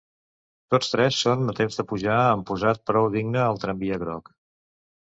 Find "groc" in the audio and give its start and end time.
4.07-4.35